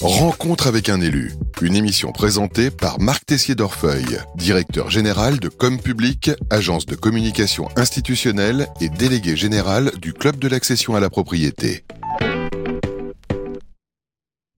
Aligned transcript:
Rencontre 0.00 0.66
avec 0.66 0.88
un 0.88 1.00
élu, 1.00 1.32
une 1.60 1.74
émission 1.74 2.12
présentée 2.12 2.70
par 2.70 3.00
Marc 3.00 3.26
Tessier 3.26 3.54
d'Orfeuille, 3.54 4.18
directeur 4.36 4.88
général 4.90 5.40
de 5.40 5.48
Com 5.48 5.80
Public, 5.80 6.30
agence 6.48 6.86
de 6.86 6.94
communication 6.94 7.68
institutionnelle 7.76 8.68
et 8.80 8.88
délégué 8.88 9.34
général 9.34 9.90
du 10.00 10.12
Club 10.12 10.38
de 10.38 10.46
l'accession 10.46 10.94
à 10.94 11.00
la 11.00 11.10
propriété. 11.10 11.84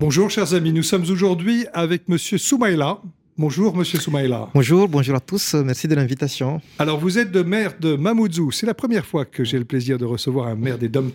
Bonjour 0.01 0.31
chers 0.31 0.55
amis, 0.55 0.73
nous 0.73 0.83
sommes 0.83 1.11
aujourd'hui 1.11 1.67
avec 1.73 2.09
Monsieur 2.09 2.39
Soumaïla, 2.39 3.01
Bonjour, 3.41 3.77
monsieur 3.77 4.01
Soumaïla. 4.01 4.49
Bonjour, 4.53 4.89
bonjour 4.89 5.15
à 5.15 5.21
tous. 5.21 5.55
Merci 5.55 5.87
de 5.87 5.95
l'invitation. 5.95 6.61
Alors, 6.81 6.99
vous 6.99 7.19
êtes 7.19 7.33
le 7.33 7.45
maire 7.45 7.75
de 7.79 7.95
Mamoudzou. 7.95 8.51
C'est 8.51 8.67
la 8.67 8.75
première 8.75 9.07
fois 9.07 9.25
que 9.25 9.45
j'ai 9.45 9.61
le 9.61 9.65
plaisir 9.65 9.97
de 9.97 10.05
recevoir 10.05 10.49
un 10.49 10.57
maire 10.57 10.77
des 10.77 10.89
dom 10.89 11.13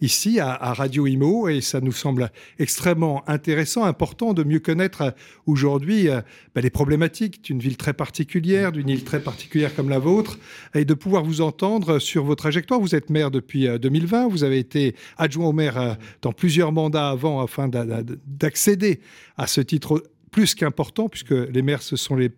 ici 0.00 0.40
à, 0.40 0.56
Radio 0.72 1.06
Imo 1.06 1.48
et 1.48 1.60
ça 1.60 1.80
nous 1.80 1.92
semble 1.92 2.32
extrêmement 2.58 3.22
intéressant, 3.28 3.84
important 3.84 4.34
de 4.34 4.42
mieux 4.42 4.58
connaître 4.58 5.14
aujourd'hui 5.46 6.08
euh, 6.08 6.20
ben, 6.56 6.62
les 6.62 6.70
problématiques 6.70 7.44
d'une 7.44 7.60
ville 7.60 7.76
très 7.76 7.92
particulière, 7.92 8.72
d'une 8.72 8.88
île 8.88 9.04
très 9.04 9.20
particulière 9.20 9.72
comme 9.72 9.88
la 9.88 10.00
vôtre 10.00 10.40
et 10.74 10.84
de 10.84 10.94
pouvoir 10.94 11.22
vous 11.22 11.42
entendre 11.42 12.00
sur 12.00 12.24
vos 12.24 12.34
trajectoires. 12.34 12.80
Vous 12.80 12.96
êtes 12.96 13.08
maire 13.08 13.30
depuis 13.30 13.68
2020, 13.78 14.24
euh, 14.24 14.28
vous 14.28 14.42
avez 14.42 14.58
été 14.58 14.96
adjoint 15.16 15.46
au 15.46 15.52
maire 15.52 15.78
euh, 15.78 15.94
dans 16.22 16.32
plusieurs 16.32 16.72
mandats 16.72 17.10
avant 17.10 17.40
afin 17.40 17.68
d'accéder 17.68 18.98
à 19.36 19.46
ce 19.46 19.60
titre 19.60 20.02
plus 20.32 20.56
qu'important, 20.56 21.08
puisque 21.08 21.30
les 21.30 21.62
maires, 21.62 21.82
ce 21.82 21.94
sont 21.94 22.16
les, 22.16 22.32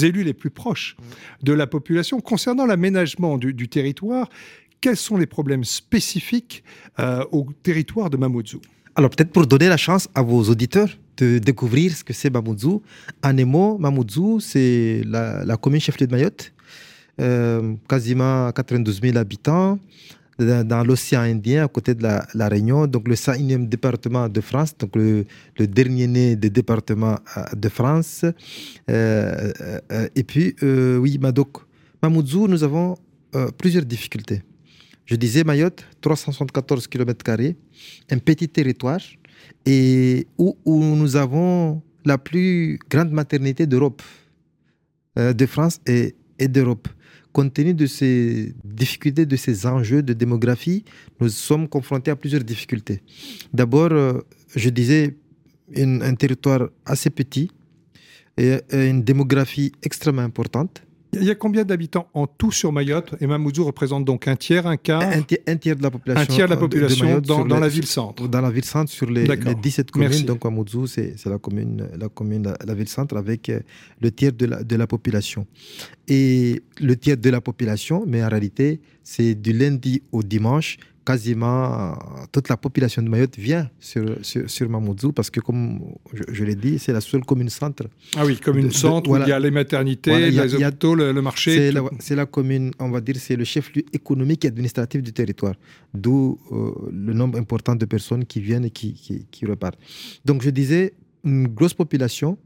élus 0.00 0.22
les 0.22 0.34
plus 0.34 0.50
proches 0.50 0.96
de 1.42 1.52
la 1.52 1.66
population. 1.66 2.20
Concernant 2.20 2.66
l'aménagement 2.66 3.38
du, 3.38 3.68
territoire, 3.68 4.28
quels 4.80 4.96
sont 4.96 5.16
les 5.16 5.26
problèmes 5.26 5.64
spécifiques 5.64 6.62
euh, 7.00 7.24
au 7.32 7.48
territoire 7.64 8.10
de 8.10 8.16
Mamoudzou? 8.16 8.60
Alors 8.94 9.10
peut-être 9.10 9.32
pour 9.32 9.46
donner 9.46 9.68
la 9.68 9.76
chance 9.76 10.08
à 10.14 10.22
vos 10.22 10.42
auditeurs 10.44 10.90
de 11.16 11.38
découvrir 11.38 11.96
ce 11.96 12.04
que 12.04 12.12
c'est 12.12 12.30
Mamoudzou. 12.30 12.82
En 13.24 13.36
émo, 13.36 13.78
Mamoudzou, 13.78 14.40
c'est 14.40 15.02
la, 15.06 15.56
commune 15.56 15.80
chef-lieu 15.80 16.06
de 16.06 16.12
Mayotte, 16.12 16.52
euh, 17.20 17.74
quasiment 17.88 18.52
92 18.52 19.00
000 19.00 19.16
habitants, 19.16 19.78
dans 20.40 20.84
l'océan 20.84 21.20
Indien, 21.20 21.64
à 21.64 21.68
côté 21.68 21.94
de 21.94 22.02
la, 22.02 22.48
Réunion, 22.48 22.86
donc 22.86 23.06
le 23.08 23.14
101e 23.14 23.68
département 23.68 24.28
de 24.28 24.40
France, 24.40 24.76
donc 24.76 24.96
le, 24.96 25.26
dernier 25.58 26.06
né 26.06 26.36
des 26.36 26.50
départements 26.50 27.18
euh, 27.36 27.44
de 27.54 27.68
France. 27.68 28.24
Euh, 28.24 29.52
euh, 29.92 30.08
et 30.16 30.24
puis, 30.24 30.54
oui, 30.62 31.18
Madok, 31.18 31.58
Mamoudzou, 32.02 32.48
nous 32.48 32.64
avons 32.64 32.96
plusieurs 33.58 33.84
difficultés. 33.84 34.42
Je 35.06 35.16
disais 35.16 35.44
Mayotte, 35.44 35.84
374 36.00 36.86
km, 36.86 37.24
un 38.10 38.18
petit 38.18 38.48
territoire, 38.48 39.00
et 39.66 40.26
où, 40.38 40.56
nous 40.66 41.16
avons 41.16 41.82
la 42.04 42.16
plus 42.16 42.78
grande 42.88 43.10
maternité 43.10 43.66
d'Europe, 43.66 44.02
de 45.16 45.46
France 45.46 45.80
et 45.86 46.14
d'Europe 46.48 46.88
compte 47.32 47.54
tenu 47.54 47.74
de 47.74 47.86
ces 47.86 48.54
difficultés, 48.64 49.26
de 49.26 49.36
ces 49.36 49.66
enjeux 49.66 50.02
de 50.02 50.12
démographie, 50.12 50.84
nous 51.20 51.28
sommes 51.28 51.68
confrontés 51.68 52.10
à 52.10 52.16
plusieurs 52.16 52.44
difficultés. 52.44 53.02
D'abord, 53.52 53.92
euh, 53.92 54.20
je 54.54 54.70
disais, 54.70 55.16
un 55.76 56.14
territoire 56.16 56.68
assez 56.84 57.10
petit 57.10 57.48
et 58.36 58.58
une 58.72 59.04
démographie 59.04 59.70
extrêmement 59.82 60.22
importante. 60.22 60.82
Il 61.12 61.24
y 61.24 61.30
a 61.30 61.34
combien 61.34 61.64
d'habitants 61.64 62.08
en 62.14 62.26
tout 62.26 62.52
sur 62.52 62.72
Mayotte? 62.72 63.14
Et 63.20 63.26
Mamoudzou 63.26 63.64
représente 63.64 64.04
donc 64.04 64.28
un 64.28 64.36
tiers, 64.36 64.66
un 64.66 64.76
quart? 64.76 65.02
Un, 65.02 65.56
tiers, 65.56 65.76
de 65.76 65.82
la 65.82 65.90
population. 65.90 66.22
Un 66.22 66.26
tiers 66.26 66.46
de 66.46 66.50
la 66.50 66.56
population 66.56 67.20
dans, 67.20 67.44
la 67.58 67.68
ville-centre. 67.68 68.28
Dans 68.28 68.40
la 68.40 68.50
ville-centre, 68.50 68.90
sur 68.90 69.10
les, 69.10 69.26
17 69.26 69.90
communes. 69.90 70.24
Donc 70.24 70.44
Mamoudzou, 70.44 70.86
c'est 70.86 71.14
la 71.26 71.38
commune, 71.38 71.88
la, 71.98 72.08
commune, 72.08 72.54
la, 72.64 72.74
ville-centre 72.74 73.16
avec 73.16 73.48
euh, 73.48 73.60
le 74.00 74.10
tiers 74.10 74.32
de 74.32 74.46
la, 74.46 74.62
de 74.62 74.76
la 74.76 74.86
population. 74.86 75.46
Et 76.06 76.62
le 76.80 76.96
tiers 76.96 77.16
de 77.16 77.30
la 77.30 77.40
population, 77.40 78.04
mais 78.06 78.22
en 78.22 78.28
réalité, 78.28 78.80
c'est 79.02 79.34
du 79.34 79.52
lundi 79.52 80.02
au 80.12 80.22
dimanche, 80.22 80.78
quasiment 81.04 81.96
toute 82.32 82.48
la 82.48 82.56
population 82.56 83.02
de 83.02 83.08
Mayotte 83.08 83.36
vient 83.36 83.70
sur, 83.78 84.18
sur, 84.22 84.68
Mamoudzou 84.68 85.12
parce 85.12 85.30
que, 85.30 85.40
comme 85.40 85.80
je, 86.12 86.44
l'ai 86.44 86.54
dit, 86.54 86.78
c'est 86.78 86.92
la 86.92 87.00
seule 87.00 87.24
commune 87.24 87.48
centre. 87.48 87.84
Ah 88.16 88.24
oui, 88.24 88.38
commune 88.38 88.70
centre 88.70 89.10
où 89.10 89.16
il 89.16 89.26
y 89.26 89.32
a 89.32 89.38
les 89.38 89.50
maternités, 89.50 90.30
les 90.30 90.54
hôpitaux, 90.54 90.94
le, 90.94 91.12
marché. 91.20 91.72
C'est 91.98 92.14
la, 92.16 92.26
commune, 92.26 92.72
on 92.78 92.90
va 92.90 93.00
dire, 93.00 93.16
c'est 93.18 93.36
le 93.36 93.44
chef-lieu 93.44 93.82
économique 93.92 94.44
et 94.44 94.48
administratif 94.48 95.02
du 95.02 95.12
territoire, 95.12 95.54
d'où 95.94 96.38
euh, 96.52 96.72
le 96.92 97.12
nombre 97.12 97.38
important 97.38 97.74
de 97.74 97.84
personnes 97.84 98.24
qui 98.24 98.40
viennent 98.40 98.64
et 98.64 98.70
qui, 98.70 98.92
qui, 98.94 99.26
qui 99.30 99.46
repartent. 99.46 99.78
Donc, 100.24 100.42
je 100.42 100.50
disais, 100.50 100.94
une 101.24 101.48
grosse 101.48 101.74
population, 101.74 102.38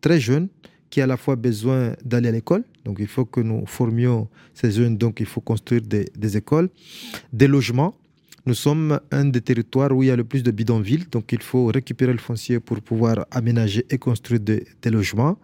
très 0.00 0.20
jeune, 0.20 0.48
qui 0.92 1.00
a 1.00 1.04
à 1.04 1.06
la 1.06 1.16
fois 1.16 1.36
besoin 1.36 1.94
d'aller 2.04 2.28
à 2.28 2.32
l'école, 2.32 2.64
donc 2.84 2.98
il 3.00 3.06
faut 3.06 3.24
que 3.24 3.40
nous 3.40 3.64
formions 3.64 4.28
ces 4.52 4.70
jeunes, 4.70 4.98
donc 4.98 5.20
il 5.20 5.26
faut 5.26 5.40
construire 5.40 5.80
des, 5.80 6.36
écoles, 6.36 6.68
des 7.32 7.48
logements, 7.48 7.94
nous 8.44 8.52
sommes 8.52 9.00
un 9.10 9.24
des 9.24 9.40
territoires 9.40 9.92
où 9.92 10.02
il 10.02 10.08
y 10.08 10.10
a 10.10 10.16
le 10.16 10.24
plus 10.24 10.42
de 10.42 10.50
bidonvilles, 10.50 11.06
donc 11.10 11.32
il 11.32 11.40
faut 11.40 11.66
récupérer 11.78 12.12
le 12.12 12.18
foncier 12.18 12.60
pour 12.60 12.82
pouvoir 12.82 13.24
aménager 13.30 13.86
et 13.88 13.96
construire 13.96 14.40
des, 14.40 14.66
logements. 14.84 15.38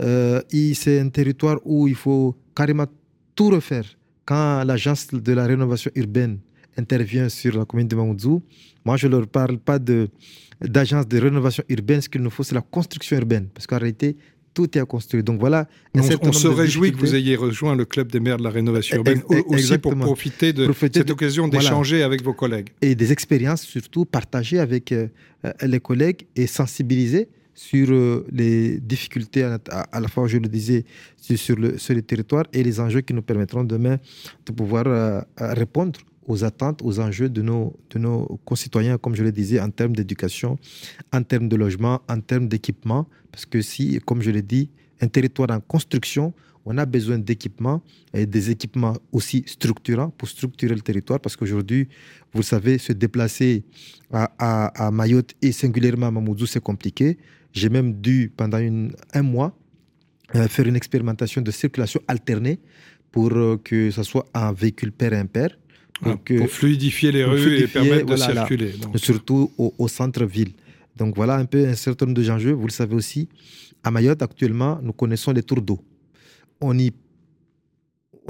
Euh, 0.00 0.40
c'est 0.74 0.98
un 1.00 1.10
territoire 1.10 1.58
où 1.66 1.86
il 1.86 1.94
faut 1.94 2.34
carrément 2.56 2.86
tout 3.34 3.50
refaire. 3.50 3.84
Quand 4.24 4.64
l'agence 4.64 5.08
de 5.08 5.32
la 5.34 5.46
rénovation 5.46 5.90
urbaine 5.96 6.38
intervient 6.78 7.28
sur 7.28 7.58
la 7.58 7.66
commune 7.66 7.88
de 7.88 7.96
Mamoudzou, 7.96 8.42
moi 8.86 8.96
je 8.96 9.06
ne 9.06 9.16
leur 9.16 9.26
parle 9.26 9.58
pas 9.58 9.78
d'agence 9.78 11.06
de 11.06 11.18
rénovation 11.18 11.62
urbaine, 11.68 12.00
ce 12.00 12.08
qu'il 12.08 12.22
nous 12.22 12.30
faut, 12.30 12.42
c'est 12.42 12.54
la 12.54 12.62
construction 12.62 13.18
urbaine. 13.18 13.48
Parce 13.52 13.66
qu'en 13.66 13.78
réalité, 13.78 14.16
tout 14.58 14.76
est 14.76 14.80
à 14.80 14.84
construire. 14.84 15.22
Donc 15.22 15.38
voilà. 15.38 15.68
On, 15.94 16.32
se 16.32 16.48
réjouit 16.48 16.90
que 16.90 16.96
vous 16.96 17.14
ayez 17.14 17.36
rejoint 17.36 17.76
le 17.76 17.84
club 17.84 18.10
des 18.10 18.18
maires 18.18 18.38
de 18.38 18.42
la 18.42 18.50
rénovation 18.50 18.96
urbaine 18.96 19.22
aussi 19.46 19.78
pour 19.78 19.94
profiter 19.96 20.52
de 20.52 20.68
cette 20.72 21.10
occasion 21.10 21.46
d'échanger 21.46 22.02
avec 22.02 22.24
vos 22.24 22.32
collègues. 22.32 22.70
Et 22.82 22.96
des 22.96 23.12
expériences 23.12 23.62
surtout 23.62 24.04
partagées 24.04 24.58
avec 24.58 24.90
euh, 24.90 25.06
les 25.62 25.78
collègues 25.78 26.22
et 26.34 26.48
sensibiliser 26.48 27.28
sur 27.54 27.88
euh, 27.90 28.26
les 28.32 28.78
difficultés 28.80 29.44
à, 29.44 30.00
la 30.00 30.08
fois, 30.08 30.26
je 30.26 30.38
le 30.38 30.48
disais, 30.48 30.84
sur 31.18 31.56
le, 31.56 31.78
sur 31.78 31.94
le 31.94 32.02
territoire 32.02 32.44
et 32.52 32.64
les 32.64 32.80
enjeux 32.80 33.02
qui 33.02 33.14
nous 33.14 33.22
permettront 33.22 33.62
demain 33.62 33.98
de 34.46 34.52
pouvoir 34.52 34.84
euh, 34.86 35.20
répondre 35.38 36.00
aux 36.28 36.44
attentes, 36.44 36.80
aux 36.84 37.00
enjeux 37.00 37.28
de 37.28 37.42
nos, 37.42 37.74
de 37.90 37.98
nos 37.98 38.38
concitoyens, 38.44 38.98
comme 38.98 39.16
je 39.16 39.24
le 39.24 39.32
disais, 39.32 39.58
en 39.60 39.70
termes 39.70 39.96
d'éducation, 39.96 40.58
en 41.12 41.22
termes 41.22 41.48
de 41.48 41.56
logement, 41.56 42.02
en 42.08 42.20
termes 42.20 42.46
d'équipement. 42.46 43.08
Parce 43.32 43.46
que 43.46 43.60
si, 43.62 43.98
comme 44.04 44.20
je 44.22 44.30
l'ai 44.30 44.42
dit, 44.42 44.70
un 45.00 45.08
territoire 45.08 45.50
en 45.50 45.60
construction, 45.60 46.34
on 46.66 46.76
a 46.76 46.84
besoin 46.84 47.18
d'équipements 47.18 47.82
et 48.12 48.26
des 48.26 48.50
équipements 48.50 48.94
aussi 49.10 49.42
structurants 49.46 50.10
pour 50.10 50.28
structurer 50.28 50.74
le 50.74 50.82
territoire. 50.82 51.18
Parce 51.18 51.34
qu'aujourd'hui, 51.34 51.88
vous 52.34 52.42
savez, 52.42 52.76
se 52.76 52.92
déplacer 52.92 53.64
à, 54.12 54.86
à, 54.86 54.90
Mayotte 54.90 55.34
et 55.40 55.52
singulièrement 55.52 56.08
à 56.08 56.10
Mamoudzou, 56.10 56.44
c'est 56.44 56.62
compliqué. 56.62 57.16
J'ai 57.52 57.70
même 57.70 57.94
dû, 57.94 58.30
pendant 58.36 58.58
un 58.58 59.22
mois, 59.22 59.56
euh, 60.34 60.46
faire 60.46 60.66
une 60.66 60.76
expérimentation 60.76 61.40
de 61.40 61.50
circulation 61.50 62.02
alternée 62.06 62.60
pour 63.10 63.32
euh, 63.32 63.56
que 63.64 63.90
ce 63.90 64.02
soit 64.02 64.26
un 64.34 64.52
véhicule 64.52 64.92
père-impair 64.92 65.56
ah, 66.04 66.16
pour 66.16 66.48
fluidifier 66.48 67.12
les 67.12 67.24
rues 67.24 67.58
et 67.58 67.66
permettre 67.66 68.06
de 68.06 68.16
circuler. 68.16 68.74
Surtout 68.96 69.50
au, 69.56 69.88
centre-ville. 69.88 70.52
Donc 70.96 71.16
voilà 71.16 71.36
un 71.36 71.44
peu 71.44 71.66
un 71.66 71.74
certain 71.74 72.06
nombre 72.06 72.22
d'enjeux. 72.22 72.52
Vous 72.52 72.66
le 72.66 72.72
savez 72.72 72.94
aussi, 72.94 73.28
à 73.82 73.90
Mayotte 73.90 74.22
actuellement, 74.22 74.78
nous 74.82 74.92
connaissons 74.92 75.32
les 75.32 75.42
tours 75.42 75.62
d'eau. 75.62 75.80
On 76.60 76.76
y 76.78 76.92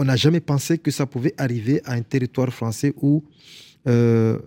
on 0.00 0.04
n'a 0.04 0.14
jamais 0.14 0.40
pensé 0.40 0.78
que 0.78 0.92
ça 0.92 1.06
pouvait 1.06 1.34
arriver 1.36 1.82
à 1.84 1.94
un 1.94 2.02
territoire 2.02 2.50
français 2.52 2.94
où, 3.02 3.24
euh, 3.88 4.38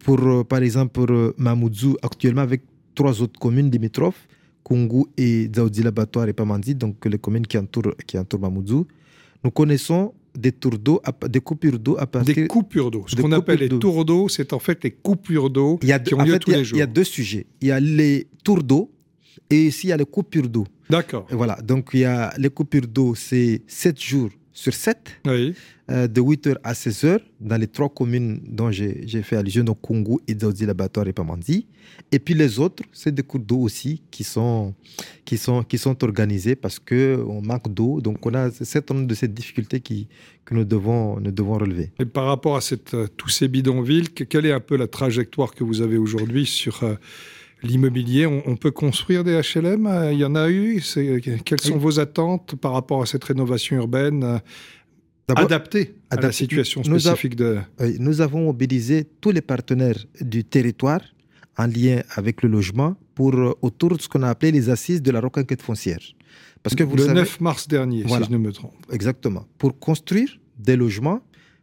pour, 0.00 0.46
par 0.46 0.62
exemple, 0.62 0.92
pour 0.92 1.10
euh, 1.10 1.34
Mamoudzou, 1.38 1.96
actuellement, 2.02 2.42
avec 2.42 2.60
trois 2.94 3.22
autres 3.22 3.40
communes 3.40 3.70
limitrophes, 3.70 4.28
Kungu 4.62 5.04
et 5.16 5.48
Dzaoudi 5.50 5.82
Labatoire 5.82 6.28
et 6.28 6.34
Pamandi, 6.34 6.74
donc 6.74 7.06
les 7.06 7.18
communes 7.18 7.46
qui 7.46 7.56
entourent, 7.56 7.94
qui 8.06 8.18
entourent 8.18 8.40
Mamoudzou, 8.40 8.86
nous 9.42 9.50
connaissons 9.50 10.12
des 10.38 10.52
tours 10.52 10.78
d'eau, 10.78 11.00
des 11.28 11.40
coupures 11.40 11.78
d'eau 11.78 11.96
à 11.98 12.06
partir 12.06 12.34
des 12.34 12.46
coupures 12.46 12.90
d'eau. 12.90 13.04
Ce 13.06 13.16
qu'on 13.16 13.32
appelle 13.32 13.58
les 13.60 13.68
tours 13.68 14.04
d'eau, 14.04 14.28
c'est 14.28 14.52
en 14.52 14.58
fait 14.58 14.82
les 14.84 14.92
coupures 14.92 15.50
d'eau 15.50 15.78
qui 15.78 16.14
ont 16.14 16.22
lieu 16.22 16.38
tous 16.38 16.50
les 16.50 16.64
jours. 16.64 16.76
Il 16.76 16.80
y 16.80 16.82
a 16.82 16.86
deux 16.86 17.04
sujets. 17.04 17.46
Il 17.60 17.68
y 17.68 17.70
a 17.72 17.80
les 17.80 18.28
tours 18.44 18.62
d'eau 18.62 18.90
et 19.50 19.66
ici 19.66 19.88
il 19.88 19.90
y 19.90 19.92
a 19.92 19.96
les 19.96 20.04
coupures 20.04 20.48
d'eau. 20.48 20.66
D'accord. 20.88 21.26
Voilà. 21.30 21.56
Donc 21.56 21.90
il 21.92 22.00
y 22.00 22.04
a 22.04 22.32
les 22.38 22.50
coupures 22.50 22.86
d'eau, 22.86 23.14
c'est 23.14 23.62
7 23.66 24.00
jours 24.00 24.30
sur 24.62 24.74
7, 24.74 24.98
Oui. 25.26 25.54
euh, 25.90 26.08
de 26.08 26.20
8h 26.20 26.56
à 26.64 26.72
16h, 26.72 27.20
dans 27.40 27.56
les 27.56 27.68
trois 27.68 27.88
communes 27.88 28.40
dont 28.44 28.72
j'ai 28.72 29.22
fait 29.22 29.36
allusion, 29.36 29.62
donc 29.62 29.78
Kungu, 29.86 30.16
Idzaozi, 30.26 30.66
Labatoire 30.66 31.06
et 31.06 31.12
Pamandi. 31.12 31.66
Et 32.10 32.18
puis 32.18 32.34
les 32.34 32.58
autres, 32.58 32.82
c'est 32.92 33.14
des 33.14 33.22
cours 33.22 33.38
d'eau 33.40 33.58
aussi 33.60 34.02
qui 34.10 34.24
sont, 34.24 34.74
qui 35.24 35.36
sont, 35.38 35.62
qui 35.62 35.78
sont 35.78 36.02
organisés 36.02 36.56
parce 36.56 36.78
qu'on 36.80 37.40
manque 37.40 37.72
d'eau. 37.72 38.00
Donc 38.00 38.24
on 38.26 38.34
a 38.34 38.50
certain 38.50 38.94
nombre 38.94 39.06
de 39.06 39.14
ces 39.14 39.28
difficultés 39.28 39.80
qui, 39.80 40.08
que 40.44 40.54
nous 40.54 40.64
devons, 40.64 41.20
nous 41.20 41.30
devons 41.30 41.56
relever. 41.56 41.92
Et 42.00 42.04
par 42.04 42.26
rapport 42.26 42.56
à 42.56 42.60
cette, 42.60 42.94
euh, 42.94 43.06
tous 43.16 43.28
ces 43.28 43.46
bidonvilles, 43.46 44.08
que- 44.10 44.24
quelle 44.24 44.46
est 44.46 44.52
un 44.52 44.60
peu 44.60 44.76
la 44.76 44.88
trajectoire 44.88 45.54
que 45.54 45.62
vous 45.62 45.80
avez 45.82 45.98
aujourd'hui 45.98 46.46
sur 46.46 46.82
euh, 46.82 46.94
l'immobilier 47.62 48.26
on, 48.26 48.42
on 48.46 48.56
peut 48.56 48.70
construire 48.70 49.24
des 49.24 49.40
HLM 49.40 49.86
euh, 49.86 50.12
Il 50.12 50.18
y 50.18 50.24
en 50.24 50.34
a 50.34 50.48
eu? 50.50 50.80
C'est- 50.80 51.20
Quelles 51.44 51.60
sont 51.60 51.74
Oui. 51.74 51.80
vos 51.80 52.00
attentes 52.00 52.54
par 52.56 52.72
rapport 52.72 53.02
à 53.02 53.06
cette 53.06 53.24
rénovation 53.24 53.76
urbaine 53.76 54.22
euh, 54.24 54.38
adaptée 55.34 55.94
à 56.10 56.16
la 56.16 56.32
situation 56.32 56.82
spécifique 56.82 57.36
de... 57.36 57.58
euh, 57.80 57.92
nous 57.98 58.20
avons 58.20 58.44
mobilisé 58.44 59.06
tous 59.20 59.30
les 59.30 59.42
partenaires 59.42 59.98
du 60.20 60.44
territoire 60.44 61.00
en 61.56 61.66
lien 61.66 62.00
avec 62.14 62.42
le 62.42 62.48
logement 62.48 62.96
pour, 63.14 63.34
euh, 63.34 63.52
autour 63.62 63.96
de 63.96 64.00
ce 64.02 64.08
qu'on 64.08 64.22
a 64.22 64.28
appelé 64.30 64.52
les 64.52 64.70
assises 64.70 65.02
de 65.02 65.10
la 65.10 65.20
reconquête 65.20 65.60
foncière. 65.62 65.98
Parce 66.62 66.74
que 66.74 66.82
vous 66.84 66.96
le 66.96 67.02
le 67.02 67.08
savez, 67.08 67.20
9 67.20 67.40
mars 67.40 67.68
dernier, 67.68 68.02
Voilà. 68.04 68.24
si 68.26 68.32
je 68.32 68.36
ne 68.36 68.42
me 68.42 68.52
trompe. 68.52 68.74
Exactement. 68.92 69.44
Pour 69.58 69.78
construire 69.78 70.38
des 70.58 70.76
logements, 70.76 71.20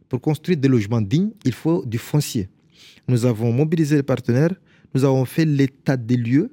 pour 0.08 0.20
construire 0.20 0.58
des 0.58 0.68
logements 0.68 1.00
dignes, 1.00 1.32
il 1.44 1.52
faut 1.52 1.84
du 1.84 1.98
foncier. 1.98 2.48
Nous 3.08 3.24
avons 3.26 3.52
mobilisé 3.52 3.96
les 3.96 4.02
partenaires, 4.02 4.54
nous 4.96 5.04
avons 5.04 5.24
fait 5.26 5.44
l'état 5.44 5.96
des 5.96 6.16
lieux 6.16 6.48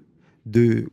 de, 0.46 0.86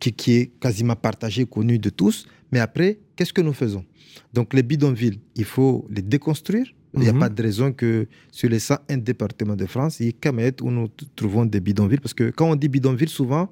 qui, 0.00 0.12
qui 0.12 0.32
est 0.38 0.46
quasiment 0.58 0.96
partagé, 0.96 1.44
connu 1.44 1.78
de 1.78 1.90
tous. 1.90 2.26
Mais 2.50 2.60
après, 2.60 2.98
qu'est-ce 3.14 3.32
que 3.32 3.42
nous 3.42 3.52
faisons? 3.52 3.84
Donc 4.32 4.54
les 4.54 4.62
bidonvilles, 4.62 5.18
il 5.36 5.44
faut 5.44 5.86
les 5.90 6.02
déconstruire. 6.02 6.66
Il 6.94 7.00
n'y 7.00 7.08
a 7.08 7.12
Mhm. 7.12 7.20
pas 7.20 7.28
de 7.30 7.42
raison 7.42 7.72
que 7.80 8.06
sur 8.30 8.48
les 8.54 8.58
101 8.58 8.98
départements 8.98 9.56
de 9.56 9.66
France, 9.66 10.00
il 10.00 10.06
y 10.06 10.08
ait 10.10 10.12
qu'à 10.12 10.32
où 10.62 10.70
nous 10.70 10.88
trouvons 11.16 11.44
des 11.46 11.60
bidonvilles. 11.60 12.00
Parce 12.00 12.14
que 12.14 12.30
quand 12.30 12.50
on 12.50 12.56
dit 12.56 12.68
bidonville, 12.68 13.08
souvent, 13.08 13.44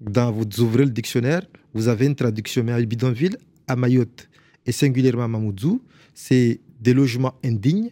dans 0.00 0.30
vous 0.32 0.44
ouvrez 0.60 0.84
le 0.84 0.90
dictionnaire, 0.90 1.42
vous 1.72 1.86
avez 1.88 2.06
une 2.06 2.14
traduction. 2.16 2.62
Mais 2.64 2.86
bidonville, 2.86 3.36
à 3.66 3.74
Mayotte, 3.76 4.28
et 4.66 4.72
singulièrement 4.72 5.24
à 5.24 5.28
Mamoudzou, 5.28 5.80
c'est 6.14 6.60
des 6.80 6.94
logements 6.94 7.34
indignes, 7.44 7.90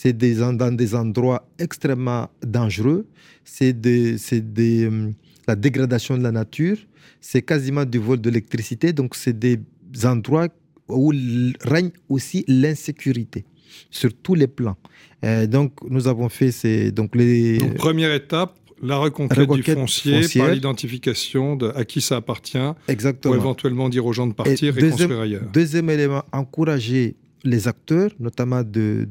c'est 0.00 0.12
des, 0.16 0.36
dans 0.36 0.70
des 0.82 0.94
endroits 0.94 1.42
extrêmement 1.58 2.28
dangereux, 2.46 3.04
c'est 3.44 3.74
hum, 4.86 5.12
la 5.48 5.56
dégradation 5.56 6.16
de 6.16 6.22
la 6.22 6.30
nature, 6.30 6.76
c'est 7.20 7.42
quasiment 7.42 7.84
du 7.84 7.98
vol 7.98 8.20
d'électricité, 8.20 8.92
donc 8.92 9.16
c'est 9.16 9.36
des 9.36 9.58
endroits 10.04 10.46
où 10.88 11.12
règne 11.64 11.90
aussi 12.08 12.44
l'insécurité 12.46 13.44
sur 13.90 14.10
tous 14.14 14.36
les 14.36 14.46
plans. 14.46 14.76
Euh, 15.24 15.48
donc 15.48 15.72
nous 15.90 16.06
avons 16.06 16.28
fait 16.28 16.52
ces, 16.52 16.92
donc 16.92 17.16
les, 17.16 17.58
Donc, 17.58 17.74
première 17.74 18.12
étape, 18.14 18.54
la 18.80 18.98
reconquête, 18.98 19.36
Reconquête 19.38 19.64
du 19.74 19.80
foncier 19.80 20.22
foncière. 20.22 20.44
par 20.44 20.54
l'identification 20.54 21.56
de 21.56 21.72
à 21.74 21.84
qui 21.84 22.00
ça 22.00 22.16
appartient, 22.22 22.52
pour 22.56 22.76
exactement. 22.86 23.34
éventuellement 23.34 23.88
dire 23.88 24.06
aux 24.06 24.12
gens 24.12 24.28
de 24.28 24.32
partir 24.32 24.76
et, 24.76 24.80
deuxième- 24.80 24.90
construire 24.92 25.20
ailleurs. 25.20 25.42
Deuxième 25.52 25.90
élément, 25.90 26.22
encourager 26.30 27.16
les 27.44 27.68
acteurs, 27.68 28.10
notamment 28.18 28.62
de, 28.62 29.06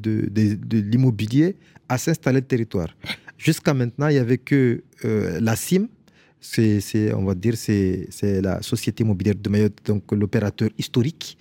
l'immobilier, 0.71 1.55
à 1.89 1.97
s'installer 1.97 2.39
le 2.41 2.45
territoire. 2.45 2.95
Jusqu'à 3.37 3.73
maintenant, 3.73 4.07
il 4.07 4.13
n'y 4.13 4.19
avait 4.19 4.37
que 4.37 4.83
euh, 5.05 5.39
la 5.39 5.55
CIM, 5.55 5.87
c'est, 6.39 7.13
on 7.13 7.25
va 7.25 7.35
dire, 7.35 7.55
c'est, 7.57 8.07
la 8.41 8.61
Société 8.61 9.03
immobilière 9.03 9.35
de 9.35 9.49
Mayotte, 9.49 9.79
donc 9.85 10.11
l'opérateur 10.11 10.69
historique. 10.77 11.37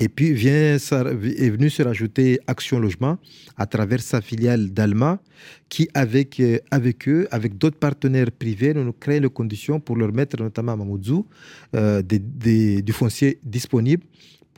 Et 0.00 0.08
puis 0.08 0.32
vient, 0.32 0.76
est 0.76 1.50
venu 1.50 1.70
se 1.70 1.82
rajouter 1.82 2.38
Action 2.46 2.78
Logement 2.78 3.18
à 3.56 3.66
travers 3.66 4.00
sa 4.00 4.20
filiale 4.20 4.70
d'Alma, 4.70 5.20
qui, 5.68 5.88
avec, 5.92 6.38
euh, 6.38 6.58
avec 6.70 7.08
eux, 7.08 7.26
avec 7.32 7.58
d'autres 7.58 7.78
partenaires 7.78 8.30
privés, 8.30 8.74
nous 8.74 8.92
créent 8.92 9.20
les 9.20 9.28
conditions 9.28 9.80
pour 9.80 9.96
leur 9.96 10.12
mettre, 10.12 10.40
notamment 10.40 10.72
à 10.72 10.76
Mamoudzou, 10.76 11.26
euh, 11.74 12.00
des- 12.02 12.80
du 12.82 12.92
foncier 12.92 13.38
disponible 13.42 14.04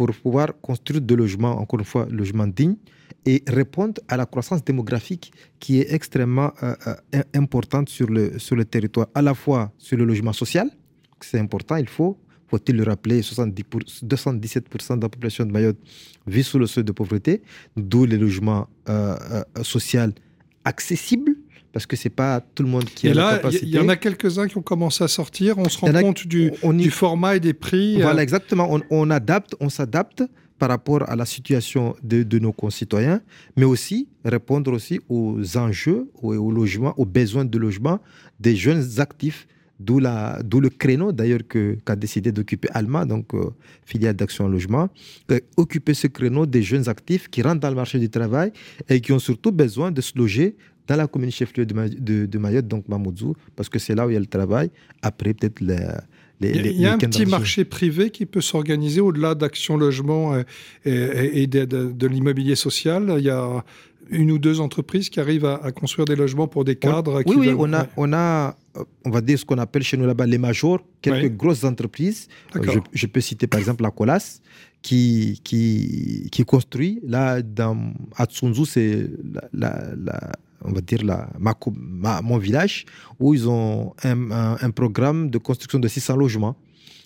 pour 0.00 0.12
pouvoir 0.14 0.58
construire 0.62 1.02
des 1.02 1.14
logements, 1.14 1.58
encore 1.61 1.79
une 1.79 1.85
fois, 1.85 2.06
logements 2.11 2.47
dignes 2.47 2.76
et 3.26 3.43
répondre 3.47 4.00
à 4.08 4.17
la 4.17 4.25
croissance 4.25 4.64
démographique 4.64 5.31
qui 5.58 5.79
est 5.79 5.93
extrêmement 5.93 6.52
euh, 6.62 6.75
euh, 7.14 7.23
importante 7.35 7.91
sur 7.91 8.08
le, 8.08 8.38
sur 8.38 8.56
le 8.56 8.64
territoire, 8.64 9.08
à 9.14 9.20
la 9.20 9.35
fois 9.35 9.70
sur 9.76 9.99
le 9.99 10.06
logement 10.06 10.32
social, 10.32 10.70
c'est 11.20 11.38
important, 11.38 11.76
il 11.76 11.87
faut, 11.87 12.17
faut-il 12.49 12.76
le 12.76 12.85
rappeler, 12.85 13.20
70 13.20 13.62
pour- 13.64 13.82
77% 13.82 14.97
de 14.97 15.02
la 15.02 15.08
population 15.11 15.44
de 15.44 15.52
Mayotte 15.52 15.76
vit 16.26 16.44
sous 16.44 16.58
le 16.58 16.67
seuil 16.67 16.85
de 16.85 16.93
pauvreté, 16.93 17.43
d'où 17.76 18.06
les 18.06 18.17
logements 18.17 18.69
euh, 18.88 19.14
euh, 19.32 19.62
sociaux 19.62 20.14
accessibles, 20.64 21.35
parce 21.72 21.87
que 21.87 21.96
c'est 21.96 22.11
pas 22.11 22.40
tout 22.55 22.62
le 22.62 22.69
monde 22.69 22.84
qui 22.84 23.06
Et 23.06 23.11
a 23.11 23.14
la 23.14 23.22
là, 23.22 23.31
il 23.31 23.34
y- 23.34 23.37
capacité. 23.43 23.67
il 23.67 23.75
y, 23.75 23.78
en 23.78 23.88
a 23.88 23.96
quelques-uns 23.96 24.49
qui 24.49 24.56
ont 24.58 24.62
commencé 24.62 25.05
à 25.05 25.08
sortir. 25.08 25.56
On 25.58 25.69
se 25.69 25.78
rend 25.78 25.88
a- 25.94 26.00
compte 26.02 26.26
du, 26.26 26.52
on 26.62 26.76
y- 26.78 26.82
du 26.82 26.90
format 26.90 27.37
et 27.37 27.40
des 27.40 27.52
prix. 27.55 27.96
Voilà, 28.00 28.19
euh, 28.20 28.22
exactement. 28.22 28.67
On, 28.75 28.81
on 28.90 29.11
adapte, 29.11 29.55
on 29.61 29.69
s'adapte 29.69 30.22
par 30.58 30.69
rapport 30.69 31.08
à 31.08 31.17
la 31.17 31.25
situation 31.25 31.96
de, 32.02 32.22
de 32.22 32.38
nos 32.38 32.52
concitoyens, 32.52 33.22
mais 33.56 33.64
aussi 33.64 34.08
répondre 34.25 34.72
aussi 34.72 35.00
aux 35.08 35.38
enjeux, 35.56 36.11
aux, 36.20 36.34
aux 36.34 36.50
logements, 36.52 36.94
aux 36.99 37.06
besoins 37.06 37.44
de 37.46 37.56
logement 37.58 37.99
des 38.38 38.56
jeunes 38.56 38.84
actifs. 38.99 39.46
D'où, 39.82 39.99
la, 39.99 40.43
d'où 40.44 40.61
le 40.61 40.69
créneau 40.69 41.11
d'ailleurs 41.11 41.40
que, 41.49 41.78
qu'a 41.87 41.96
décidé 41.96 42.32
d'occuper 42.32 42.69
Alma, 42.75 43.06
donc 43.06 43.32
euh, 43.32 43.49
filiale 43.87 44.14
d'Action 44.14 44.46
Logement, 44.46 44.90
euh, 45.31 45.40
occuper 45.56 45.94
ce 45.94 46.06
créneau 46.06 46.44
des 46.44 46.62
jeunes 46.62 46.87
actifs 46.87 47.28
qui 47.28 47.40
rentrent 47.40 47.61
dans 47.61 47.70
le 47.70 47.76
marché 47.76 47.99
du 47.99 48.11
travail 48.11 48.52
et 48.90 49.00
qui 49.00 49.11
ont 49.12 49.19
surtout 49.19 49.52
besoin 49.52 49.90
de 49.90 50.02
se 50.02 50.12
loger 50.19 50.55
dans 50.87 50.97
la 50.97 51.06
commune 51.06 51.31
chef-lieu 51.31 51.67
de, 51.67 51.75
de, 51.99 52.27
de 52.27 52.38
Mayotte, 52.38 52.67
donc 52.69 52.88
Mamoudzou, 52.88 53.35
parce 53.56 53.69
que 53.69 53.79
c'est 53.79 53.94
là 53.94 54.06
où 54.06 54.11
il 54.11 54.15
y 54.15 54.17
a 54.17 54.21
le 54.21 54.27
travail. 54.27 54.71
Après, 55.03 55.35
peut-être 55.35 55.61
les, 55.61 55.77
les, 56.41 56.50
Il 56.50 56.56
y 56.56 56.59
a, 56.59 56.62
les- 56.62 56.71
il 56.71 56.81
y 56.81 56.87
a 56.87 56.88
les 56.88 56.94
un 56.94 56.99
petit 56.99 57.27
marché 57.27 57.65
privé 57.65 58.11
qui 58.11 58.27
peut 58.27 58.41
s'organiser 58.41 59.00
au-delà 59.00 59.35
d'Action 59.35 59.77
Logement 59.77 60.37
et, 60.37 60.44
et- 60.91 61.43
et 61.43 61.47
de, 61.47 62.06
l'immobilier 62.06 62.56
social. 62.56 63.15
Il 63.19 63.25
y 63.25 63.31
a 63.31 63.65
une 64.11 64.32
ou 64.32 64.38
deux 64.38 64.59
entreprises 64.59 65.09
qui 65.09 65.21
arrivent 65.21 65.44
à, 65.44 65.56
à 65.62 65.71
construire 65.71 66.05
des 66.06 66.17
logements 66.17 66.49
pour 66.49 66.65
des 66.65 66.75
cadres. 66.75 67.23
Oui, 67.27 67.37
oui, 67.38 67.47
veulent- 67.49 67.56
on 67.61 67.73
a, 67.73 67.87
on 67.97 68.12
a, 68.12 68.56
euh, 68.77 68.82
on 69.05 69.11
va 69.11 69.21
dire 69.21 69.38
ce 69.38 69.44
qu'on 69.44 69.59
appelle 69.59 69.82
chez 69.85 69.97
nous 69.97 70.06
là-bas 70.06 70.27
les 70.27 70.38
majors, 70.38 70.81
quelques 71.00 71.25
Oui. 71.31 71.31
grosses 71.31 71.62
entreprises. 71.62 72.27
Euh. 72.56 72.61
Je, 72.65 72.79
je 72.93 73.06
peux 73.06 73.21
citer 73.21 73.47
par 73.47 73.61
exemple 73.61 73.85
la 73.85 73.93
Colas 73.93 74.41
qui, 74.82 75.41
qui, 75.44 76.29
qui 76.32 76.44
construit. 76.44 77.00
Là, 77.06 77.41
dans, 77.43 77.93
à 78.17 78.25
Tsunzu, 78.25 78.65
c'est 78.65 79.09
la, 79.32 79.43
la- 79.53 79.94
la- 79.97 80.32
on 80.64 80.72
va 80.72 80.80
dire 80.80 81.02
la, 81.04 81.28
mon 82.22 82.38
village, 82.38 82.86
où 83.18 83.34
ils 83.34 83.48
ont 83.48 83.94
un 84.04 84.70
programme 84.70 85.30
de 85.30 85.38
construction 85.38 85.78
de 85.78 85.88
600 85.88 86.16
logements. 86.16 86.56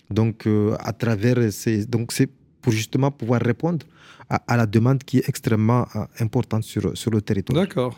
Donc, 0.09 0.45
euh, 0.45 0.75
à 0.79 0.93
travers 0.93 1.51
ces. 1.51 1.85
Donc, 1.85 2.11
c'est 2.11 2.29
pour 2.61 2.71
justement 2.71 3.11
pouvoir 3.11 3.41
répondre 3.41 3.85
à, 4.29 4.35
à 4.47 4.57
la 4.57 4.65
demande 4.65 5.03
qui 5.03 5.17
est 5.17 5.29
extrêmement 5.29 5.87
euh, 5.95 6.05
importante 6.19 6.63
sur, 6.63 6.95
sur 6.97 7.11
le 7.11 7.21
territoire. 7.21 7.59
D'accord. 7.59 7.97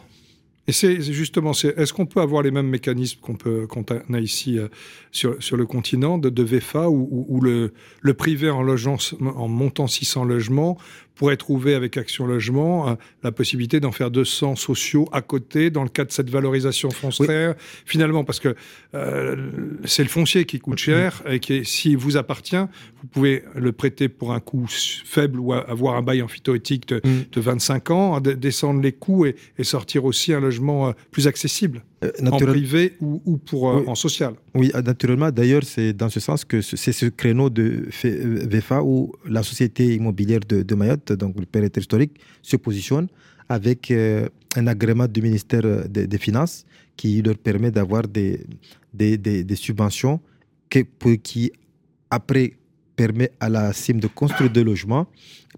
Et 0.68 0.74
c'est 0.74 1.02
justement, 1.02 1.52
est-ce 1.52 1.94
qu'on 1.94 2.06
peut 2.06 2.20
avoir 2.20 2.42
les 2.44 2.52
mêmes 2.52 2.68
mécanismes 2.68 3.20
qu'on 3.22 3.84
a 4.14 4.20
ici 4.20 4.60
euh, 4.60 4.68
sur, 5.12 5.42
sur 5.42 5.56
le 5.56 5.66
continent 5.66 6.18
de, 6.18 6.30
de 6.30 6.44
VFA 6.44 6.90
où, 6.90 7.08
où- 7.10 7.26
où 7.30 7.42
le, 7.42 7.72
le 8.02 8.14
privé 8.14 8.50
en, 8.50 8.62
logeant, 8.62 8.98
en 9.22 9.48
montant 9.48 9.88
600 9.88 10.26
logements 10.26 10.78
pourrait 11.16 11.38
trouver 11.38 11.74
avec 11.74 11.98
Action 11.98 12.28
Logement 12.28 12.90
euh, 12.90 12.94
la 13.24 13.32
possibilité 13.32 13.80
d'en 13.80 13.92
faire 13.92 14.12
200 14.12 14.56
sociaux 14.56 15.10
à 15.12 15.22
côté 15.22 15.72
dans 15.72 15.82
le 15.82 15.90
cadre 15.90 16.10
de 16.10 16.14
cette 16.14 16.30
valorisation 16.30 16.92
foncière? 16.92 17.56
Finalement 17.86 18.24
parce 18.24 18.40
que 18.40 18.54
euh, 18.94 19.36
c'est 19.86 20.04
le 20.04 20.10
foncier 20.10 20.46
qui 20.46 20.60
coûte 20.60 20.78
cher 20.78 21.24
et 21.28 21.40
qui, 21.40 21.66
si 21.66 21.96
vous 21.96 22.18
appartient, 22.18 22.56
vous 23.02 23.08
pouvez 23.10 23.44
le 23.56 23.72
prêter 23.72 24.10
pour 24.10 24.32
un 24.34 24.40
coût 24.40 24.68
faible 24.70 25.40
ou 25.40 25.54
avoir 25.54 25.96
un 25.96 26.02
bail 26.04 26.22
amphithéotique 26.22 26.88
de, 26.90 26.98
Mm. 27.04 27.24
de 27.32 27.42
25 27.42 27.90
ans, 27.92 28.20
de- 28.20 28.34
descendre 28.34 28.82
les 28.82 28.92
coûts 28.92 29.26
et, 29.26 29.36
et 29.58 29.64
sortir 29.64 30.06
aussi 30.06 30.34
un 30.34 30.40
logement 30.40 30.57
euh, 30.90 30.94
plus 31.12 31.28
accessible, 31.28 31.84
Euh, 32.04 32.12
en 32.22 32.24
naturel- 32.26 32.54
privé 32.56 32.94
ou, 33.02 33.22
ou 33.26 33.38
pour, 33.38 33.70
euh, 33.70 33.80
Oui. 33.82 33.84
en 33.88 33.96
social. 33.96 34.34
Oui, 34.56 34.72
naturellement. 34.86 35.32
D'ailleurs, 35.32 35.64
c'est 35.64 35.94
dans 35.94 36.10
ce 36.10 36.20
sens 36.20 36.46
que 36.46 36.62
ce- 36.62 36.76
c'est 36.78 36.92
ce 37.02 37.08
créneau 37.08 37.50
de 37.50 37.66
VFA 38.54 38.84
où 38.84 39.12
la 39.28 39.44
société 39.44 39.96
immobilière 39.96 40.42
de, 40.48 40.62
de 40.64 40.76
Mayotte, 40.76 41.12
donc 41.14 41.40
le 41.40 41.46
périmètre 41.46 41.80
historique, 41.80 42.14
se 42.42 42.56
positionne 42.58 43.08
avec 43.50 43.92
euh, 43.92 44.28
un 44.56 44.68
agrément 44.68 45.08
du 45.08 45.22
ministère 45.22 45.88
des, 45.88 46.06
des 46.08 46.18
Finances 46.18 46.66
qui 46.96 47.22
leur 47.22 47.38
permet 47.38 47.72
d'avoir 47.72 48.04
des, 48.08 48.42
des, 48.94 49.18
des- 49.18 49.44
des 49.44 49.56
subventions 49.56 50.20
que- 50.70 51.16
qui, 51.28 51.52
après, 52.10 52.54
permet 52.96 53.30
à 53.40 53.48
la 53.48 53.74
CIM 53.74 54.00
de 54.00 54.08
construire 54.08 54.50
des 54.52 54.64
logements, 54.64 55.06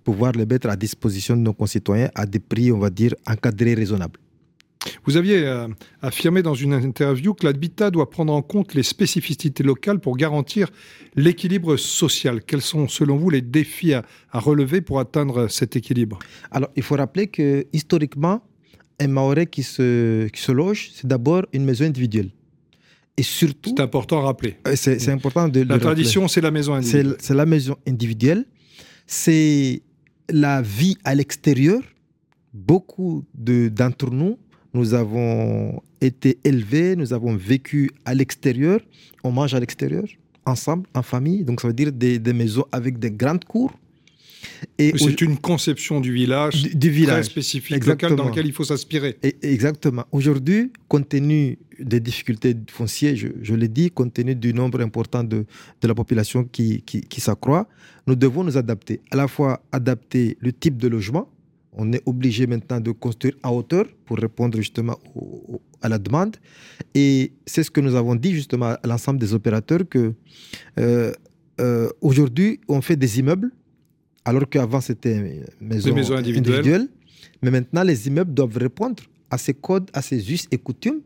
pouvoir 0.03 0.33
les 0.33 0.45
mettre 0.45 0.67
à 0.69 0.75
disposition 0.75 1.35
de 1.37 1.41
nos 1.41 1.53
concitoyens 1.53 2.09
à 2.13 2.25
des 2.25 2.39
prix, 2.39 2.69
on 2.71 2.79
va 2.79 2.89
dire, 2.89 3.13
encadrés 3.25 3.73
raisonnables. 3.75 4.19
Vous 5.03 5.17
aviez 5.17 5.45
euh, 5.45 5.67
affirmé 6.01 6.41
dans 6.41 6.53
une 6.53 6.73
interview 6.73 7.33
que 7.33 7.45
l'habitat 7.45 7.91
doit 7.91 8.09
prendre 8.09 8.31
en 8.31 8.41
compte 8.41 8.73
les 8.73 8.83
spécificités 8.83 9.63
locales 9.63 9.99
pour 9.99 10.15
garantir 10.15 10.69
l'équilibre 11.15 11.75
social. 11.75 12.41
Quels 12.43 12.61
sont, 12.61 12.87
selon 12.87 13.17
vous, 13.17 13.29
les 13.29 13.41
défis 13.41 13.93
à, 13.93 14.05
relever 14.31 14.79
pour 14.81 14.99
atteindre 14.99 15.47
cet 15.47 15.75
équilibre? 15.75 16.19
Alors, 16.51 16.69
il 16.75 16.83
faut 16.83 16.95
rappeler 16.95 17.27
que 17.27 17.65
historiquement, 17.73 18.41
un 19.01 19.07
Maoré 19.07 19.47
qui 19.47 19.63
se, 19.63 20.27
qui 20.27 20.41
se 20.41 20.51
loge, 20.51 20.91
c'est 20.93 21.07
d'abord 21.07 21.45
une 21.51 21.65
maison 21.65 21.85
individuelle. 21.85 22.31
Et 23.17 23.23
surtout. 23.23 23.73
C'est 23.75 23.83
important 23.83 24.19
à 24.19 24.21
rappeler. 24.21 24.57
Euh, 24.65 24.75
c'est 24.77 25.09
important 25.09 25.49
de. 25.49 25.61
La 25.61 25.77
tradition, 25.77 26.29
c'est 26.29 26.39
la 26.39 26.51
maison 26.51 26.73
individuelle. 26.73 27.17
C'est 27.19 27.33
la 27.33 27.45
maison 27.45 27.75
individuelle. 27.85 28.45
C'est 29.07 29.81
la 30.29 30.61
vie 30.61 30.97
à 31.03 31.15
l'extérieur. 31.15 31.81
Beaucoup 32.53 33.25
d'entre 33.33 34.09
nous 34.09 34.37
nous 34.73 34.93
avons 34.93 35.81
été 36.01 36.37
élevés, 36.43 36.95
nous 36.95 37.13
avons 37.13 37.35
vécu 37.35 37.91
à 38.05 38.13
l'extérieur, 38.13 38.79
on 39.23 39.31
mange 39.31 39.53
à 39.53 39.59
l'extérieur, 39.59 40.05
ensemble, 40.45 40.87
en 40.93 41.03
famille. 41.03 41.43
Donc 41.43 41.61
ça 41.61 41.67
veut 41.67 41.73
dire 41.73 41.91
des, 41.91 42.19
maisons 42.33 42.65
avec 42.71 42.99
des 42.99 43.11
grandes 43.11 43.45
cours. 43.45 43.73
Et 44.77 44.93
c'est 44.97 45.21
une 45.21 45.37
conception 45.37 45.99
du 45.99 46.13
village, 46.13 46.63
du, 46.73 46.89
village. 46.89 47.25
très 47.25 47.31
spécifique, 47.31 47.85
local, 47.85 48.15
dans 48.15 48.29
lequel 48.29 48.45
il 48.45 48.53
faut 48.53 48.63
s'inspirer. 48.63 49.17
Exactement. 49.41 50.05
Aujourd'hui, 50.11 50.71
compte 50.87 51.09
tenu 51.09 51.57
des 51.77 51.99
difficultés 51.99 52.55
foncières, 52.69 53.15
je, 53.15 53.27
je 53.41 53.55
l'ai 53.55 53.67
dit, 53.67 53.91
compte 53.91 54.13
tenu 54.13 54.35
du 54.35 54.53
nombre 54.53 54.81
important 54.81 55.23
de, 55.23 55.45
de 55.81 55.87
la 55.87 55.93
population 55.93 56.45
qui, 56.45 56.81
qui, 56.83 57.01
qui 57.01 57.21
s'accroît, 57.21 57.67
nous 58.07 58.15
devons 58.15 58.43
nous 58.43 58.57
adapter. 58.57 59.01
À 59.11 59.17
la 59.17 59.27
fois 59.27 59.61
adapter 59.71 60.37
le 60.39 60.53
type 60.53 60.77
de 60.77 60.87
logement, 60.87 61.29
on 61.79 61.93
est 61.93 62.03
obligé 62.05 62.45
maintenant 62.45 62.81
de 62.81 62.91
construire 62.91 63.35
à 63.41 63.51
hauteur 63.53 63.85
pour 64.05 64.17
répondre 64.17 64.57
justement 64.57 64.99
à 65.81 65.87
la 65.87 65.97
demande. 65.97 66.35
Et 66.93 67.31
c'est 67.45 67.63
ce 67.63 67.71
que 67.71 67.79
nous 67.79 67.95
avons 67.95 68.15
dit 68.15 68.33
justement 68.33 68.75
à 68.83 68.87
l'ensemble 68.87 69.17
des 69.19 69.33
opérateurs 69.33 69.83
que 69.89 70.13
euh, 70.77 71.11
euh, 71.61 71.89
aujourd'hui 72.01 72.59
on 72.67 72.81
fait 72.81 72.97
des 72.97 73.19
immeubles 73.19 73.51
alors 74.25 74.47
qu'avant 74.49 74.81
c'était 74.81 75.41
maison, 75.61 75.95
maisons 75.95 76.17
individuelles. 76.17 76.87
Mais 77.41 77.49
maintenant 77.49 77.83
les 77.83 78.07
immeubles 78.07 78.33
doivent 78.33 78.57
répondre 78.57 79.01
à 79.29 79.37
ces 79.37 79.53
codes, 79.53 79.89
à 79.93 80.01
ces 80.01 80.19
us 80.33 80.47
et 80.51 80.57
coutumes 80.57 81.01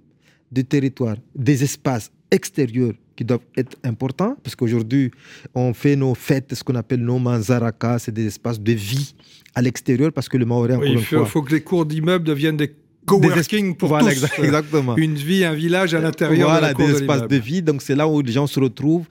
du 0.52 0.66
territoire, 0.66 1.18
des 1.36 1.64
espaces 1.64 2.12
extérieurs 2.34 2.94
qui 3.16 3.24
doivent 3.24 3.46
être 3.56 3.78
importants, 3.84 4.36
parce 4.44 4.56
qu'aujourd'hui, 4.56 5.12
on 5.54 5.74
fait 5.74 5.96
nos 5.96 6.16
fêtes, 6.16 6.54
ce 6.56 6.64
qu'on 6.64 6.76
appelle 6.76 7.02
nos 7.02 7.20
manzaraka, 7.20 8.00
c'est 8.00 8.12
des 8.12 8.26
espaces 8.26 8.60
de 8.60 8.72
vie 8.74 9.14
à 9.54 9.62
l'extérieur, 9.62 10.12
parce 10.12 10.28
que 10.28 10.38
le 10.38 10.46
Maoré, 10.46 10.74
encore 10.74 10.88
il 10.88 11.00
faut, 11.00 11.44
que 11.44 11.54
les 11.54 11.62
cours 11.62 11.86
d'immeubles 11.86 12.26
deviennent 12.26 12.58
des 12.58 12.74
coworking 13.06 13.76
pour 13.76 13.98
tous. 14.00 14.08
Exactement. 14.40 14.96
Une 14.98 15.16
vie, 15.16 15.44
un 15.44 15.54
village 15.54 15.94
à 15.94 16.00
l'intérieur 16.00 16.50
voilà, 16.50 16.74
de 16.74 16.80
la 16.80 16.88
des 16.88 16.94
espaces 16.94 17.28
de 17.28 17.36
vie. 17.36 17.62
Donc 17.62 17.82
c'est 17.82 17.96
là 17.96 18.08
où 18.08 18.22
les 18.22 18.32
gens 18.32 18.48
se 18.48 18.60
retrouvent 18.60 19.08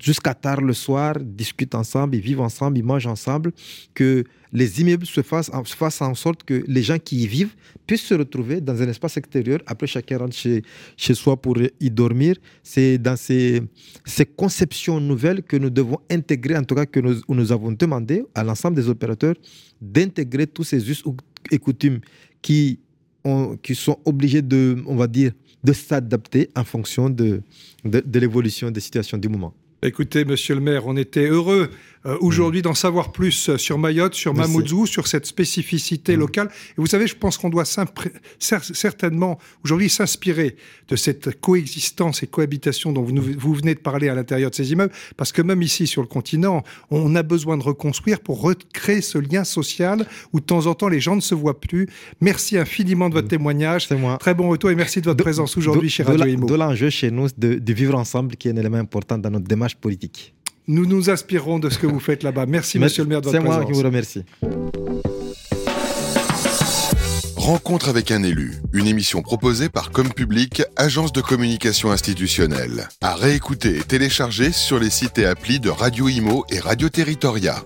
jusqu'à 0.00 0.34
tard 0.34 0.60
le 0.60 0.72
soir, 0.72 1.14
discutent 1.20 1.74
ensemble, 1.74 2.16
ils 2.16 2.22
vivent 2.22 2.40
ensemble, 2.40 2.78
ils 2.78 2.84
mangent 2.84 3.06
ensemble. 3.06 3.52
Que 3.94 4.24
les 4.52 4.80
immeubles 4.80 5.06
se 5.06 5.22
fassent, 5.22 5.50
se 5.64 5.76
fassent 5.76 6.02
en 6.02 6.14
sorte 6.14 6.44
que 6.44 6.64
les 6.66 6.82
gens 6.82 6.98
qui 6.98 7.22
y 7.22 7.26
vivent 7.26 7.54
puissent 7.86 8.04
se 8.04 8.14
retrouver 8.14 8.60
dans 8.60 8.80
un 8.80 8.88
espace 8.88 9.16
extérieur. 9.16 9.60
Après, 9.66 9.86
chacun 9.86 10.18
rentre 10.18 10.36
chez, 10.36 10.62
chez 10.96 11.14
soi 11.14 11.36
pour 11.36 11.56
y 11.58 11.90
dormir. 11.90 12.36
C'est 12.62 12.98
dans 12.98 13.16
ces, 13.16 13.62
ces 14.04 14.26
conceptions 14.26 15.00
nouvelles 15.00 15.42
que 15.42 15.56
nous 15.56 15.70
devons 15.70 15.98
intégrer, 16.10 16.56
en 16.56 16.64
tout 16.64 16.74
cas 16.74 16.86
que 16.86 17.00
nous, 17.00 17.20
nous 17.28 17.52
avons 17.52 17.72
demandé 17.72 18.24
à 18.34 18.44
l'ensemble 18.44 18.76
des 18.76 18.88
opérateurs 18.88 19.34
d'intégrer 19.80 20.46
tous 20.46 20.64
ces 20.64 20.90
us 20.90 21.02
et 21.50 21.58
coutumes 21.58 22.00
qui 22.42 22.80
qui 23.62 23.74
sont 23.74 23.98
obligés 24.06 24.40
de, 24.40 24.82
on 24.86 24.96
va 24.96 25.06
dire, 25.06 25.32
de 25.62 25.72
s'adapter 25.72 26.48
en 26.56 26.64
fonction 26.64 27.10
de, 27.10 27.42
de 27.84 28.18
l'évolution 28.18 28.70
des 28.70 28.80
situations 28.80 29.18
du 29.18 29.28
moment. 29.28 29.52
Écoutez, 29.82 30.24
monsieur 30.24 30.56
le 30.56 30.60
maire, 30.60 30.86
on 30.86 30.96
était 30.96 31.28
heureux 31.28 31.70
euh, 32.08 32.16
aujourd'hui 32.20 32.62
d'en 32.62 32.74
savoir 32.74 33.12
plus 33.12 33.50
euh, 33.50 33.58
sur 33.58 33.78
Mayotte, 33.78 34.14
sur 34.14 34.34
Mamoudzou, 34.34 34.86
sur 34.86 35.06
cette 35.06 35.26
spécificité 35.26 36.16
mm. 36.16 36.20
locale. 36.20 36.48
Et 36.70 36.74
vous 36.80 36.86
savez, 36.86 37.06
je 37.06 37.16
pense 37.16 37.36
qu'on 37.36 37.50
doit 37.50 37.64
certainement 38.38 39.38
aujourd'hui 39.64 39.90
s'inspirer 39.90 40.56
de 40.88 40.96
cette 40.96 41.40
coexistence 41.40 42.22
et 42.22 42.26
cohabitation 42.26 42.92
dont 42.92 43.02
vous, 43.02 43.14
vous, 43.38 43.54
venez 43.54 43.74
de 43.74 43.80
parler 43.80 44.08
à 44.08 44.14
l'intérieur 44.14 44.50
de 44.50 44.54
ces 44.54 44.72
immeubles, 44.72 44.92
parce 45.16 45.32
que 45.32 45.42
même 45.42 45.60
ici 45.60 45.86
sur 45.86 46.00
le 46.00 46.08
continent, 46.08 46.62
on 46.90 47.14
a 47.14 47.22
besoin 47.22 47.58
de 47.58 47.62
reconstruire 47.62 48.20
pour 48.20 48.40
recréer 48.40 49.02
ce 49.02 49.18
lien 49.18 49.44
social 49.44 50.06
où 50.32 50.40
de 50.40 50.44
temps 50.44 50.66
en 50.66 50.74
temps 50.74 50.88
les 50.88 51.00
gens 51.00 51.16
ne 51.16 51.20
se 51.20 51.34
voient 51.34 51.60
plus. 51.60 51.88
Merci 52.20 52.56
infiniment 52.56 53.08
de 53.08 53.14
votre 53.14 53.26
mm. 53.26 53.30
témoignage. 53.30 53.90
Moi. 53.90 54.16
Très 54.18 54.34
bon 54.34 54.48
retour 54.48 54.70
et 54.70 54.74
merci 54.74 55.00
de 55.00 55.06
votre 55.06 55.22
présence 55.22 55.56
aujourd'hui 55.56 55.90
chez 55.90 56.02
Radio 56.02 56.26
Imo. 56.26 56.46
De 56.46 56.54
l'enjeu 56.54 56.90
chez 56.90 57.10
nous 57.10 57.26
de, 57.36 57.54
de 57.54 57.72
vivre 57.72 57.96
ensemble 57.96 58.36
qui 58.36 58.48
est 58.48 58.52
un 58.52 58.56
élément 58.56 58.78
important 58.78 59.18
dans 59.18 59.30
notre 59.30 59.46
démarche 59.46 59.76
politique. 59.76 60.34
Nous 60.68 60.84
nous 60.84 61.08
inspirons 61.08 61.58
de 61.58 61.70
ce 61.70 61.78
que 61.78 61.86
vous 61.86 61.98
faites 61.98 62.22
là-bas. 62.22 62.44
Merci, 62.44 62.78
monsieur 62.78 63.02
le 63.02 63.08
maire, 63.08 63.22
de 63.22 63.30
votre 63.30 63.38
présence. 63.38 63.54
C'est 63.54 63.62
moi 63.62 63.72
qui 63.72 63.72
vous 63.72 63.82
remercie. 63.82 64.24
Rencontre 67.36 67.88
avec 67.88 68.10
un 68.10 68.22
élu, 68.22 68.52
une 68.74 68.86
émission 68.86 69.22
proposée 69.22 69.70
par 69.70 69.90
Comme 69.90 70.12
Public, 70.12 70.62
agence 70.76 71.12
de 71.12 71.22
communication 71.22 71.90
institutionnelle. 71.90 72.88
À 73.00 73.14
réécouter 73.14 73.78
et 73.78 73.82
télécharger 73.82 74.52
sur 74.52 74.78
les 74.78 74.90
sites 74.90 75.18
et 75.18 75.24
applis 75.24 75.58
de 75.58 75.70
Radio 75.70 76.08
Imo 76.08 76.44
et 76.50 76.58
Radio 76.58 76.90
Territoria. 76.90 77.64